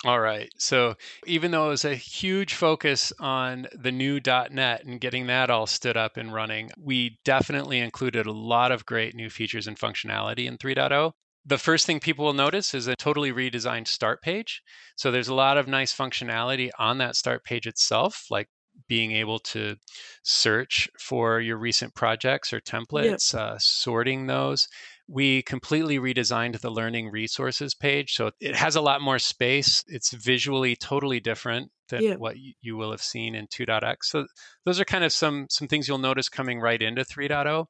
All 0.03 0.19
right. 0.19 0.49
So 0.57 0.95
even 1.25 1.51
though 1.51 1.67
it 1.67 1.69
was 1.69 1.85
a 1.85 1.95
huge 1.95 2.53
focus 2.53 3.13
on 3.19 3.67
the 3.73 3.91
new 3.91 4.19
.NET 4.19 4.83
and 4.83 4.99
getting 4.99 5.27
that 5.27 5.49
all 5.49 5.65
stood 5.65 5.95
up 5.95 6.17
and 6.17 6.33
running, 6.33 6.71
we 6.77 7.17
definitely 7.23 7.79
included 7.79 8.25
a 8.25 8.31
lot 8.31 8.71
of 8.71 8.85
great 8.85 9.15
new 9.15 9.29
features 9.29 9.67
and 9.67 9.77
functionality 9.77 10.47
in 10.47 10.57
3.0. 10.57 11.13
The 11.45 11.57
first 11.57 11.85
thing 11.85 11.99
people 11.99 12.25
will 12.25 12.33
notice 12.33 12.73
is 12.73 12.87
a 12.87 12.95
totally 12.95 13.31
redesigned 13.31 13.87
start 13.87 14.21
page. 14.21 14.61
So 14.95 15.11
there's 15.11 15.27
a 15.27 15.33
lot 15.33 15.57
of 15.57 15.67
nice 15.67 15.95
functionality 15.95 16.71
on 16.77 16.97
that 16.97 17.15
start 17.15 17.43
page 17.43 17.65
itself, 17.65 18.25
like 18.29 18.49
being 18.87 19.11
able 19.13 19.39
to 19.39 19.75
search 20.23 20.89
for 20.99 21.39
your 21.39 21.57
recent 21.57 21.95
projects 21.95 22.51
or 22.51 22.59
templates, 22.59 23.33
yep. 23.33 23.41
uh, 23.41 23.55
sorting 23.59 24.27
those. 24.27 24.67
We 25.07 25.43
completely 25.43 26.00
redesigned 26.00 26.59
the 26.59 26.71
learning 26.71 27.09
resources 27.09 27.75
page. 27.75 28.13
So 28.15 28.31
it 28.39 28.55
has 28.55 28.75
a 28.75 28.81
lot 28.81 29.01
more 29.01 29.19
space. 29.19 29.83
It's 29.88 30.12
visually 30.13 30.75
totally 30.75 31.19
different 31.19 31.71
than 31.89 32.03
yeah. 32.03 32.15
what 32.15 32.35
you 32.62 32.75
will 32.75 32.91
have 32.91 33.01
seen 33.01 33.35
in 33.35 33.47
2.x. 33.47 34.09
So 34.09 34.25
those 34.65 34.79
are 34.79 34.85
kind 34.85 35.03
of 35.03 35.13
some 35.13 35.45
some 35.50 35.67
things 35.67 35.88
you'll 35.88 36.00
notice 36.00 36.29
coming 36.29 36.59
right 36.59 36.81
into 36.81 37.03
3.0. 37.03 37.65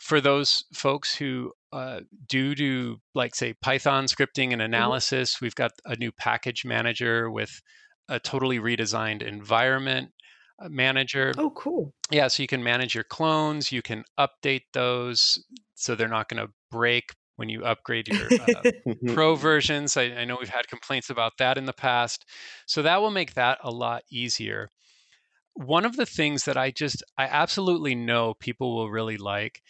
For 0.00 0.20
those 0.20 0.64
folks 0.74 1.14
who 1.14 1.52
uh, 1.72 2.00
do 2.26 2.54
do 2.54 2.96
like 3.14 3.34
say 3.34 3.54
Python 3.62 4.06
scripting 4.06 4.52
and 4.52 4.54
mm-hmm. 4.54 4.74
analysis, 4.74 5.34
mm-hmm. 5.34 5.44
we've 5.44 5.54
got 5.54 5.72
a 5.84 5.96
new 5.96 6.10
package 6.10 6.64
manager 6.64 7.30
with 7.30 7.60
a 8.08 8.18
totally 8.18 8.58
redesigned 8.58 9.22
environment 9.22 10.10
uh, 10.58 10.68
manager. 10.68 11.32
Oh, 11.38 11.50
cool. 11.50 11.94
Yeah, 12.10 12.26
so 12.26 12.42
you 12.42 12.48
can 12.48 12.64
manage 12.64 12.94
your 12.96 13.04
clones, 13.04 13.70
you 13.70 13.82
can 13.82 14.02
update 14.18 14.64
those 14.72 15.38
so 15.76 15.94
they're 15.94 16.08
not 16.08 16.28
going 16.28 16.44
to 16.44 16.52
break 16.70 17.12
when 17.36 17.48
you 17.48 17.64
upgrade 17.64 18.08
your 18.08 18.28
uh, 18.40 18.70
pro 19.14 19.34
versions. 19.34 19.96
I, 19.96 20.02
I 20.02 20.24
know 20.24 20.36
we've 20.38 20.48
had 20.48 20.68
complaints 20.68 21.08
about 21.08 21.32
that 21.38 21.56
in 21.56 21.64
the 21.64 21.72
past. 21.72 22.26
So 22.66 22.82
that 22.82 23.00
will 23.00 23.10
make 23.10 23.34
that 23.34 23.58
a 23.62 23.70
lot 23.70 24.02
easier. 24.10 24.70
One 25.54 25.84
of 25.84 25.96
the 25.96 26.06
things 26.06 26.44
that 26.44 26.56
I 26.56 26.70
just, 26.70 27.02
I 27.16 27.24
absolutely 27.24 27.94
know 27.94 28.34
people 28.40 28.76
will 28.76 28.90
really 28.90 29.16
like 29.16 29.62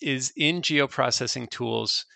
is 0.00 0.32
in 0.36 0.62
geoprocessing 0.62 1.50
tools 1.50 2.06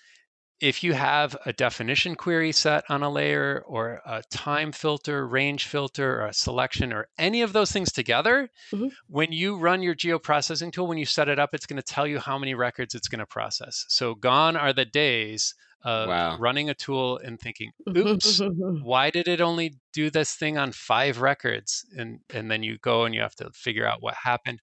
if 0.63 0.85
you 0.85 0.93
have 0.93 1.37
a 1.45 1.53
definition 1.53 2.15
query 2.15 2.53
set 2.53 2.85
on 2.89 3.03
a 3.03 3.11
layer 3.11 3.65
or 3.67 4.01
a 4.07 4.23
time 4.31 4.71
filter, 4.71 5.27
range 5.27 5.67
filter, 5.67 6.21
or 6.21 6.27
a 6.27 6.33
selection, 6.33 6.93
or 6.93 7.09
any 7.19 7.43
of 7.43 7.53
those 7.53 7.73
things 7.73 7.91
together, 7.91 8.49
mm-hmm. 8.73 8.87
when 9.09 9.33
you 9.33 9.59
run 9.59 9.83
your 9.83 9.97
geoprocessing 9.97 10.73
tool, 10.73 10.87
when 10.87 10.99
you 10.99 11.05
set 11.05 11.29
it 11.29 11.41
up, 11.41 11.51
it's 11.53 11.67
going 11.67 11.83
to 11.83 11.83
tell 11.83 12.07
you 12.07 12.21
how 12.21 12.39
many 12.39 12.55
records 12.55 12.95
it's 12.95 13.09
going 13.09 13.19
to 13.19 13.27
process. 13.27 13.85
So 13.89 14.15
gone 14.15 14.57
are 14.57 14.73
the 14.73 14.85
days 14.85 15.53
of 15.85 16.09
wow. 16.09 16.39
running 16.39 16.71
a 16.71 16.75
tool 16.75 17.19
and 17.19 17.41
thinking, 17.41 17.73
oops, 17.97 18.41
why 18.83 19.11
did 19.11 19.27
it 19.27 19.41
only 19.41 19.75
do 19.93 20.11
this 20.11 20.35
thing 20.35 20.59
on 20.59 20.71
five 20.71 21.21
records? 21.21 21.85
And, 21.97 22.21
and 22.33 22.49
then 22.49 22.63
you 22.63 22.79
go 22.79 23.05
and 23.05 23.13
you 23.13 23.21
have 23.21 23.35
to 23.37 23.51
figure 23.53 23.85
out 23.85 24.01
what 24.01 24.15
happened. 24.15 24.61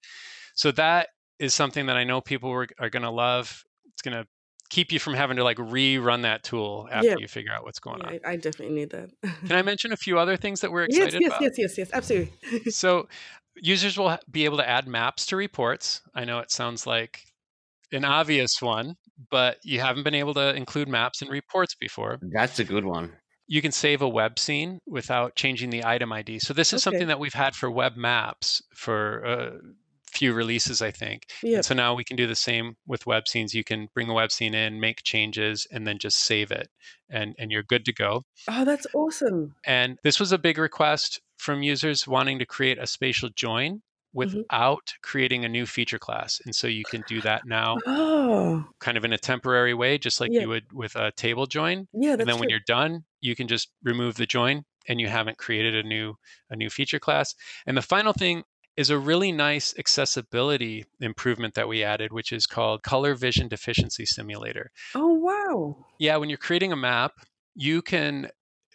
So 0.54 0.72
that 0.72 1.08
is 1.38 1.52
something 1.52 1.84
that 1.86 1.98
I 1.98 2.04
know 2.04 2.22
people 2.22 2.50
are, 2.50 2.68
are 2.78 2.88
going 2.88 3.02
to 3.02 3.10
love. 3.10 3.64
It's 3.92 4.00
going 4.00 4.16
to 4.16 4.26
keep 4.70 4.92
you 4.92 4.98
from 4.98 5.14
having 5.14 5.36
to 5.36 5.44
like 5.44 5.58
rerun 5.58 6.22
that 6.22 6.44
tool 6.44 6.88
after 6.90 7.08
yeah. 7.08 7.16
you 7.18 7.28
figure 7.28 7.52
out 7.52 7.64
what's 7.64 7.80
going 7.80 8.00
yeah, 8.00 8.06
on. 8.06 8.20
I, 8.24 8.30
I, 8.30 8.36
definitely 8.36 8.74
need 8.74 8.90
that. 8.90 9.10
Can 9.46 9.56
I 9.56 9.62
mention 9.62 9.92
a 9.92 9.96
few 9.96 10.18
other 10.18 10.36
things 10.36 10.60
that 10.60 10.70
we're 10.70 10.84
excited 10.84 11.14
yes, 11.14 11.20
yes, 11.20 11.28
about? 11.28 11.42
Yes, 11.42 11.52
yes, 11.58 11.78
yes, 11.78 11.78
yes, 11.78 11.90
absolutely. 11.92 12.70
so 12.70 13.08
users 13.56 13.98
will 13.98 14.16
be 14.30 14.44
able 14.44 14.56
to 14.58 14.68
add 14.68 14.86
maps 14.86 15.26
to 15.26 15.36
reports. 15.36 16.00
I 16.14 16.24
know 16.24 16.38
it 16.38 16.50
sounds 16.50 16.86
like 16.86 17.20
an 17.92 18.04
obvious 18.04 18.62
one, 18.62 18.94
but 19.30 19.58
you 19.64 19.80
haven't 19.80 20.04
been 20.04 20.14
able 20.14 20.34
to 20.34 20.54
include 20.54 20.88
maps 20.88 21.20
in 21.20 21.28
reports 21.28 21.74
before. 21.74 22.18
That's 22.32 22.58
a 22.60 22.64
good 22.64 22.84
one. 22.84 23.12
You 23.48 23.60
can 23.60 23.72
save 23.72 24.00
a 24.00 24.08
web 24.08 24.38
scene 24.38 24.78
without 24.86 25.34
changing 25.34 25.70
the 25.70 25.84
item 25.84 26.12
ID. 26.12 26.38
So 26.38 26.54
this 26.54 26.72
is 26.72 26.86
okay. 26.86 26.92
something 26.94 27.08
that 27.08 27.18
we've 27.18 27.34
had 27.34 27.56
for 27.56 27.68
web 27.68 27.96
maps 27.96 28.62
for 28.76 29.26
uh, 29.26 29.50
few 30.12 30.32
releases, 30.32 30.82
I 30.82 30.90
think. 30.90 31.26
Yep. 31.42 31.54
And 31.54 31.64
so 31.64 31.74
now 31.74 31.94
we 31.94 32.04
can 32.04 32.16
do 32.16 32.26
the 32.26 32.34
same 32.34 32.76
with 32.86 33.06
web 33.06 33.28
scenes. 33.28 33.54
You 33.54 33.64
can 33.64 33.88
bring 33.94 34.08
a 34.08 34.14
web 34.14 34.32
scene 34.32 34.54
in, 34.54 34.80
make 34.80 35.02
changes, 35.02 35.66
and 35.70 35.86
then 35.86 35.98
just 35.98 36.24
save 36.24 36.50
it, 36.50 36.68
and 37.08 37.34
and 37.38 37.50
you're 37.50 37.62
good 37.62 37.84
to 37.86 37.92
go. 37.92 38.24
Oh, 38.48 38.64
that's 38.64 38.86
awesome! 38.94 39.54
And 39.64 39.98
this 40.02 40.20
was 40.20 40.32
a 40.32 40.38
big 40.38 40.58
request 40.58 41.20
from 41.38 41.62
users 41.62 42.06
wanting 42.06 42.38
to 42.38 42.46
create 42.46 42.78
a 42.78 42.86
spatial 42.86 43.30
join 43.34 43.76
mm-hmm. 43.76 43.80
without 44.12 44.86
mm-hmm. 44.86 45.00
creating 45.02 45.44
a 45.44 45.48
new 45.48 45.66
feature 45.66 45.98
class. 45.98 46.40
And 46.44 46.54
so 46.54 46.66
you 46.66 46.84
can 46.84 47.02
do 47.08 47.20
that 47.22 47.42
now, 47.46 47.78
oh. 47.86 48.64
kind 48.78 48.96
of 48.96 49.04
in 49.04 49.12
a 49.12 49.18
temporary 49.18 49.74
way, 49.74 49.98
just 49.98 50.20
like 50.20 50.30
yeah. 50.32 50.42
you 50.42 50.48
would 50.48 50.72
with 50.72 50.96
a 50.96 51.12
table 51.12 51.46
join. 51.46 51.88
Yeah, 51.92 52.12
and 52.12 52.28
then 52.28 52.38
when 52.38 52.50
you're 52.50 52.60
done, 52.66 53.04
you 53.20 53.34
can 53.34 53.48
just 53.48 53.70
remove 53.82 54.16
the 54.16 54.26
join 54.26 54.64
and 54.88 55.00
you 55.00 55.08
haven't 55.08 55.38
created 55.38 55.74
a 55.74 55.86
new 55.86 56.14
a 56.50 56.56
new 56.56 56.70
feature 56.70 56.98
class. 56.98 57.34
And 57.66 57.76
the 57.76 57.82
final 57.82 58.12
thing 58.12 58.44
is 58.76 58.90
a 58.90 58.98
really 58.98 59.32
nice 59.32 59.74
accessibility 59.78 60.84
improvement 61.00 61.54
that 61.54 61.68
we 61.68 61.82
added, 61.82 62.12
which 62.12 62.32
is 62.32 62.46
called 62.46 62.82
Color 62.82 63.14
Vision 63.14 63.48
Deficiency 63.48 64.06
Simulator. 64.06 64.70
Oh, 64.94 65.14
wow. 65.14 65.76
Yeah, 65.98 66.16
when 66.16 66.28
you're 66.28 66.38
creating 66.38 66.72
a 66.72 66.76
map, 66.76 67.12
you 67.54 67.82
can 67.82 68.30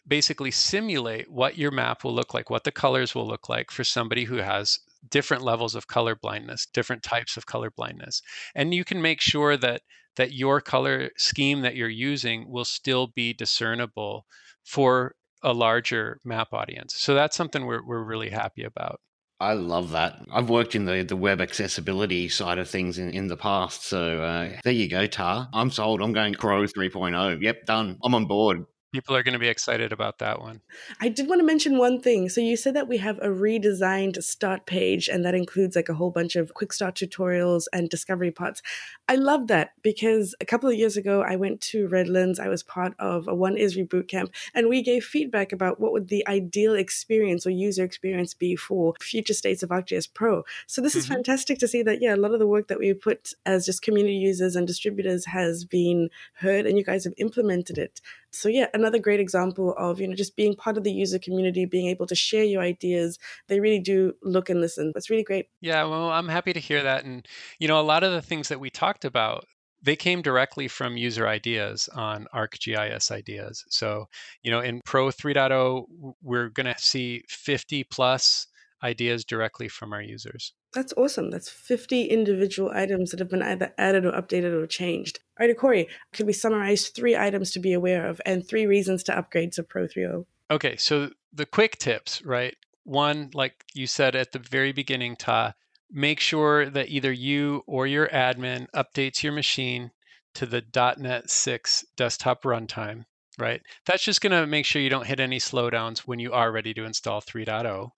basically 0.07 0.51
simulate 0.51 1.31
what 1.31 1.57
your 1.57 1.71
map 1.71 2.03
will 2.03 2.13
look 2.13 2.33
like, 2.33 2.49
what 2.49 2.63
the 2.63 2.71
colors 2.71 3.15
will 3.15 3.27
look 3.27 3.49
like 3.49 3.71
for 3.71 3.83
somebody 3.83 4.25
who 4.25 4.37
has 4.37 4.79
different 5.09 5.43
levels 5.43 5.75
of 5.75 5.87
color 5.87 6.15
blindness, 6.15 6.67
different 6.67 7.03
types 7.03 7.37
of 7.37 7.45
color 7.45 7.71
blindness. 7.71 8.21
And 8.53 8.73
you 8.73 8.83
can 8.83 9.01
make 9.01 9.21
sure 9.21 9.57
that 9.57 9.81
that 10.15 10.31
your 10.31 10.61
color 10.61 11.09
scheme 11.17 11.61
that 11.61 11.75
you're 11.75 11.89
using 11.89 12.49
will 12.49 12.65
still 12.65 13.07
be 13.07 13.33
discernible 13.33 14.25
for 14.63 15.15
a 15.43 15.53
larger 15.53 16.19
map 16.23 16.53
audience. 16.53 16.95
So 16.95 17.13
that's 17.13 17.35
something 17.35 17.65
we're, 17.65 17.85
we're 17.85 18.03
really 18.03 18.29
happy 18.29 18.63
about. 18.63 19.01
I 19.39 19.53
love 19.53 19.91
that. 19.91 20.21
I've 20.31 20.49
worked 20.49 20.75
in 20.75 20.85
the, 20.85 21.03
the 21.03 21.17
web 21.17 21.41
accessibility 21.41 22.29
side 22.29 22.57
of 22.57 22.69
things 22.69 22.97
in, 22.97 23.09
in 23.09 23.27
the 23.27 23.35
past. 23.35 23.83
So 23.83 24.21
uh, 24.23 24.57
there 24.63 24.73
you 24.73 24.89
go, 24.89 25.07
Tar. 25.07 25.49
I'm 25.53 25.71
sold. 25.71 26.01
I'm 26.01 26.13
going 26.13 26.35
Pro 26.35 26.63
3.0. 26.63 27.41
Yep, 27.41 27.65
done. 27.65 27.97
I'm 28.03 28.15
on 28.15 28.25
board 28.25 28.65
people 28.95 29.13
are 29.13 29.23
going 29.23 29.33
to 29.33 29.39
be 29.39 29.49
excited 29.49 29.91
about 29.91 30.19
that 30.19 30.39
one. 30.39 30.61
I 31.01 31.09
did 31.09 31.27
want 31.27 31.41
to 31.41 31.45
mention 31.45 31.77
one 31.77 31.99
thing. 31.99 32.29
So 32.29 32.39
you 32.39 32.55
said 32.55 32.73
that 32.77 32.87
we 32.87 32.97
have 32.99 33.17
a 33.17 33.27
redesigned 33.27 34.23
start 34.23 34.65
page, 34.65 35.09
and 35.09 35.25
that 35.25 35.35
includes 35.35 35.75
like 35.75 35.89
a 35.89 35.93
whole 35.95 36.11
bunch 36.11 36.37
of 36.37 36.53
quick 36.53 36.71
start 36.71 36.95
tutorials 36.95 37.65
and 37.73 37.89
discovery 37.89 38.31
pods. 38.31 38.63
I 39.09 39.15
love 39.15 39.47
that 39.47 39.73
because 39.81 40.33
a 40.39 40.45
couple 40.45 40.69
of 40.69 40.75
years 40.75 40.95
ago, 40.95 41.21
I 41.21 41.35
went 41.35 41.59
to 41.71 41.89
Redlands. 41.89 42.39
I 42.39 42.47
was 42.47 42.63
part 42.63 42.93
of 42.97 43.27
a 43.27 43.35
One 43.35 43.55
Esri 43.55 43.85
bootcamp, 43.85 44.29
and 44.53 44.69
we 44.69 44.81
gave 44.81 45.03
feedback 45.03 45.51
about 45.51 45.81
what 45.81 45.91
would 45.91 46.07
the 46.07 46.25
ideal 46.25 46.73
experience 46.73 47.45
or 47.45 47.49
user 47.49 47.83
experience 47.83 48.33
be 48.33 48.55
for 48.55 48.93
future 49.01 49.33
states 49.33 49.61
of 49.61 49.71
ArcGIS 49.71 50.07
Pro. 50.13 50.45
So 50.67 50.81
this 50.81 50.93
mm-hmm. 50.93 50.99
is 50.99 51.07
fantastic 51.07 51.59
to 51.59 51.67
see 51.67 51.83
that, 51.83 52.01
yeah, 52.01 52.15
a 52.15 52.23
lot 52.23 52.31
of 52.31 52.39
the 52.39 52.47
work 52.47 52.69
that 52.69 52.79
we 52.79 52.93
put 52.93 53.33
as 53.45 53.65
just 53.65 53.81
community 53.81 54.15
users 54.15 54.55
and 54.55 54.65
distributors 54.65 55.25
has 55.25 55.65
been 55.65 56.09
heard, 56.35 56.65
and 56.65 56.77
you 56.77 56.85
guys 56.85 57.03
have 57.03 57.13
implemented 57.17 57.77
it 57.77 57.99
so 58.35 58.49
yeah 58.49 58.67
another 58.73 58.99
great 58.99 59.19
example 59.19 59.73
of 59.77 59.99
you 59.99 60.07
know 60.07 60.15
just 60.15 60.35
being 60.35 60.55
part 60.55 60.77
of 60.77 60.83
the 60.83 60.91
user 60.91 61.19
community 61.19 61.65
being 61.65 61.87
able 61.87 62.05
to 62.05 62.15
share 62.15 62.43
your 62.43 62.61
ideas 62.61 63.17
they 63.47 63.59
really 63.59 63.79
do 63.79 64.13
look 64.23 64.49
and 64.49 64.61
listen 64.61 64.91
that's 64.93 65.09
really 65.09 65.23
great 65.23 65.47
yeah 65.61 65.83
well 65.83 66.09
i'm 66.11 66.27
happy 66.27 66.53
to 66.53 66.59
hear 66.59 66.83
that 66.83 67.05
and 67.05 67.27
you 67.59 67.67
know 67.67 67.79
a 67.79 67.81
lot 67.81 68.03
of 68.03 68.11
the 68.11 68.21
things 68.21 68.49
that 68.49 68.59
we 68.59 68.69
talked 68.69 69.05
about 69.05 69.45
they 69.85 69.95
came 69.95 70.23
directly 70.23 70.67
from 70.67 70.97
user 70.97 71.27
ideas 71.27 71.87
on 71.93 72.25
ArcGIS 72.33 73.11
ideas. 73.11 73.63
So, 73.69 74.07
you 74.41 74.49
know, 74.49 74.59
in 74.59 74.81
Pro 74.83 75.09
3.0, 75.09 75.85
we're 76.23 76.49
going 76.49 76.65
to 76.65 76.75
see 76.79 77.23
50 77.29 77.83
plus 77.83 78.47
ideas 78.83 79.23
directly 79.23 79.67
from 79.67 79.93
our 79.93 80.01
users. 80.01 80.53
That's 80.75 80.93
awesome. 80.97 81.31
That's 81.31 81.49
50 81.49 82.03
individual 82.03 82.69
items 82.69 83.11
that 83.11 83.21
have 83.21 83.29
been 83.29 83.41
either 83.41 83.73
added 83.77 84.05
or 84.05 84.11
updated 84.11 84.61
or 84.61 84.67
changed. 84.67 85.19
All 85.39 85.47
right, 85.47 85.57
Kory, 85.57 85.87
could 86.11 86.27
we 86.27 86.33
summarize 86.33 86.89
three 86.89 87.15
items 87.15 87.51
to 87.51 87.61
be 87.61 87.71
aware 87.71 88.05
of 88.05 88.19
and 88.25 88.45
three 88.45 88.65
reasons 88.65 89.01
to 89.03 89.17
upgrade 89.17 89.53
to 89.53 89.63
Pro 89.63 89.87
3.0? 89.87 90.25
Okay, 90.51 90.75
so 90.75 91.11
the 91.31 91.45
quick 91.45 91.77
tips, 91.77 92.21
right? 92.25 92.55
One, 92.83 93.29
like 93.33 93.63
you 93.73 93.87
said 93.87 94.17
at 94.17 94.33
the 94.33 94.39
very 94.39 94.73
beginning, 94.73 95.15
Ta, 95.15 95.53
make 95.89 96.19
sure 96.19 96.69
that 96.69 96.89
either 96.89 97.11
you 97.11 97.63
or 97.67 97.87
your 97.87 98.09
admin 98.09 98.67
updates 98.75 99.23
your 99.23 99.31
machine 99.31 99.91
to 100.33 100.45
the 100.45 100.61
.NET 100.97 101.29
6 101.29 101.85
desktop 101.95 102.43
runtime, 102.43 103.05
right? 103.39 103.61
That's 103.85 104.03
just 104.03 104.19
going 104.19 104.31
to 104.31 104.45
make 104.45 104.65
sure 104.65 104.81
you 104.81 104.89
don't 104.89 105.07
hit 105.07 105.21
any 105.21 105.39
slowdowns 105.39 105.99
when 105.99 106.19
you 106.19 106.33
are 106.33 106.51
ready 106.51 106.73
to 106.73 106.83
install 106.83 107.21
3.0. 107.21 107.91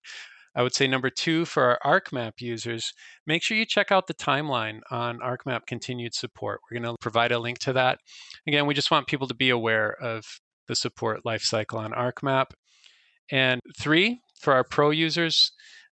I 0.54 0.62
would 0.62 0.74
say 0.74 0.86
number 0.86 1.10
two 1.10 1.44
for 1.44 1.78
our 1.82 2.00
ArcMap 2.00 2.40
users, 2.40 2.92
make 3.26 3.42
sure 3.42 3.56
you 3.56 3.66
check 3.66 3.92
out 3.92 4.06
the 4.06 4.14
timeline 4.14 4.80
on 4.90 5.18
ArcMap 5.18 5.66
continued 5.66 6.14
support. 6.14 6.60
We're 6.70 6.80
going 6.80 6.94
to 6.94 6.98
provide 7.00 7.32
a 7.32 7.38
link 7.38 7.58
to 7.60 7.72
that. 7.74 7.98
Again, 8.46 8.66
we 8.66 8.74
just 8.74 8.90
want 8.90 9.06
people 9.06 9.28
to 9.28 9.34
be 9.34 9.50
aware 9.50 9.92
of 10.02 10.24
the 10.66 10.76
support 10.76 11.24
lifecycle 11.24 11.78
on 11.78 11.92
ArcMap. 11.92 12.46
And 13.30 13.60
three, 13.78 14.20
for 14.40 14.52
our 14.54 14.64
pro 14.64 14.90
users, 14.90 15.52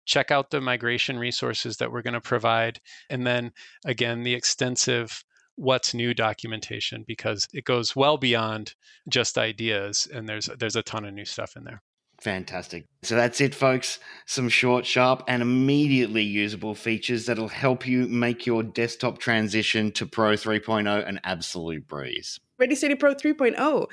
check 0.05 0.31
out 0.31 0.51
the 0.51 0.61
migration 0.61 1.19
resources 1.19 1.77
that 1.77 1.93
we're 1.93 2.03
going 2.03 2.15
to 2.15 2.21
provide. 2.21 2.81
And 3.09 3.27
then 3.27 3.53
again, 3.85 4.23
the 4.23 4.35
extensive 4.35 5.25
what's 5.57 5.93
new 5.93 6.15
documentation 6.15 7.05
because 7.07 7.47
it 7.53 7.65
goes 7.65 7.95
well 7.95 8.17
beyond 8.17 8.75
just 9.11 9.37
ideas 9.37 10.09
and 10.13 10.27
there's 10.27 10.49
there's 10.59 10.77
a 10.77 10.83
ton 10.83 11.05
of 11.05 11.13
new 11.13 11.25
stuff 11.25 11.55
in 11.57 11.65
there. 11.65 11.83
Fantastic. 12.21 12.85
So 13.03 13.15
that's 13.17 13.41
it, 13.41 13.55
folks. 13.55 13.99
Some 14.27 14.51
short, 14.51 14.85
sharp, 14.85 15.23
and 15.27 15.41
immediately 15.41 16.23
usable 16.23 16.75
features 16.75 17.25
that'll 17.27 17.49
help 17.49 17.87
you 17.87 18.07
make 18.09 18.45
your 18.45 18.63
desktop 18.63 19.19
transition 19.19 19.91
to 19.93 20.07
Pro 20.07 20.33
3.0 20.33 21.09
an 21.09 21.21
absolute 21.25 21.89
breeze. 21.89 22.39
Ready 22.59 22.75
Steady 22.75 22.95
Pro 22.95 23.15
3.0. 23.15 23.87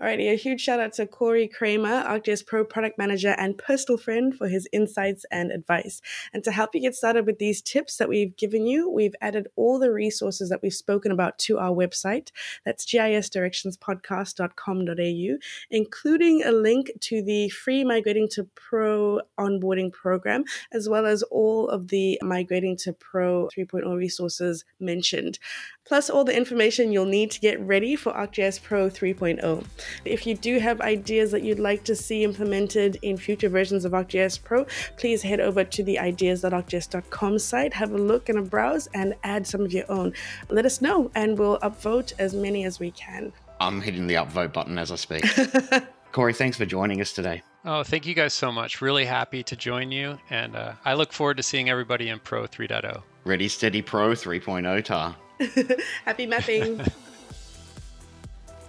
Alrighty, 0.00 0.32
a 0.32 0.34
huge 0.34 0.60
shout 0.60 0.80
out 0.80 0.94
to 0.94 1.06
Kory 1.06 1.46
Kramer, 1.46 2.02
ArcGIS 2.02 2.44
Pro 2.44 2.64
product 2.64 2.98
manager 2.98 3.36
and 3.38 3.56
personal 3.56 3.96
friend, 3.96 4.34
for 4.34 4.48
his 4.48 4.66
insights 4.72 5.24
and 5.30 5.52
advice. 5.52 6.00
And 6.32 6.42
to 6.42 6.50
help 6.50 6.74
you 6.74 6.80
get 6.80 6.96
started 6.96 7.26
with 7.26 7.38
these 7.38 7.62
tips 7.62 7.98
that 7.98 8.08
we've 8.08 8.36
given 8.36 8.66
you, 8.66 8.90
we've 8.90 9.14
added 9.20 9.46
all 9.54 9.78
the 9.78 9.92
resources 9.92 10.48
that 10.48 10.62
we've 10.62 10.74
spoken 10.74 11.12
about 11.12 11.38
to 11.40 11.58
our 11.58 11.70
website. 11.70 12.32
That's 12.64 12.84
gisdirectionspodcast.com.au, 12.86 15.38
including 15.70 16.42
a 16.42 16.50
link 16.50 16.90
to 17.00 17.22
the 17.22 17.50
free 17.50 17.84
Migrating 17.84 18.26
to 18.30 18.48
Pro 18.56 19.20
onboarding 19.38 19.92
program, 19.92 20.42
as 20.72 20.88
well 20.88 21.06
as 21.06 21.22
all 21.24 21.68
of 21.68 21.88
the 21.88 22.18
Migrating 22.20 22.76
to 22.78 22.92
Pro 22.92 23.48
3.0 23.56 23.96
resources 23.96 24.64
mentioned 24.80 25.38
plus 25.84 26.08
all 26.08 26.24
the 26.24 26.36
information 26.36 26.92
you'll 26.92 27.04
need 27.04 27.30
to 27.30 27.40
get 27.40 27.60
ready 27.60 27.96
for 27.96 28.12
ArcGIS 28.12 28.62
Pro 28.62 28.88
3.0. 28.88 29.64
If 30.04 30.26
you 30.26 30.34
do 30.34 30.58
have 30.58 30.80
ideas 30.80 31.30
that 31.32 31.42
you'd 31.42 31.58
like 31.58 31.84
to 31.84 31.96
see 31.96 32.24
implemented 32.24 32.98
in 33.02 33.16
future 33.16 33.48
versions 33.48 33.84
of 33.84 33.92
ArcGIS 33.92 34.42
Pro, 34.42 34.66
please 34.96 35.22
head 35.22 35.40
over 35.40 35.64
to 35.64 35.82
the 35.82 35.98
ideas.arcgis.com 35.98 37.38
site, 37.38 37.74
have 37.74 37.92
a 37.92 37.98
look 37.98 38.28
and 38.28 38.38
a 38.38 38.42
browse, 38.42 38.88
and 38.94 39.14
add 39.24 39.46
some 39.46 39.62
of 39.62 39.72
your 39.72 39.90
own. 39.90 40.12
Let 40.48 40.66
us 40.66 40.80
know, 40.80 41.10
and 41.14 41.38
we'll 41.38 41.58
upvote 41.60 42.12
as 42.18 42.34
many 42.34 42.64
as 42.64 42.80
we 42.80 42.90
can. 42.90 43.32
I'm 43.60 43.80
hitting 43.80 44.06
the 44.06 44.14
upvote 44.14 44.52
button 44.52 44.78
as 44.78 44.90
I 44.90 44.96
speak. 44.96 45.24
Kory, 46.12 46.32
thanks 46.32 46.56
for 46.56 46.66
joining 46.66 47.00
us 47.00 47.12
today. 47.12 47.42
Oh, 47.64 47.82
thank 47.82 48.06
you 48.06 48.14
guys 48.14 48.34
so 48.34 48.52
much. 48.52 48.82
Really 48.82 49.04
happy 49.04 49.42
to 49.42 49.56
join 49.56 49.90
you, 49.90 50.18
and 50.30 50.54
uh, 50.54 50.74
I 50.84 50.94
look 50.94 51.12
forward 51.12 51.38
to 51.38 51.42
seeing 51.42 51.70
everybody 51.70 52.10
in 52.10 52.18
Pro 52.18 52.44
3.0. 52.44 53.02
Ready, 53.24 53.48
Steady 53.48 53.80
Pro 53.80 54.10
3.0, 54.10 54.84
Tar. 54.84 55.16
Happy 56.04 56.26
mapping. 56.26 56.80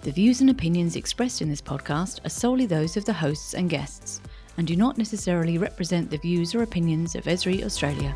the 0.06 0.12
views 0.12 0.40
and 0.40 0.50
opinions 0.50 0.94
expressed 0.94 1.42
in 1.42 1.48
this 1.48 1.60
podcast 1.60 2.24
are 2.24 2.28
solely 2.28 2.64
those 2.64 2.96
of 2.96 3.04
the 3.04 3.12
hosts 3.12 3.54
and 3.54 3.68
guests 3.68 4.20
and 4.56 4.64
do 4.64 4.76
not 4.76 4.96
necessarily 4.96 5.58
represent 5.58 6.08
the 6.08 6.16
views 6.18 6.54
or 6.54 6.62
opinions 6.62 7.16
of 7.16 7.24
Esri 7.24 7.64
Australia. 7.64 8.14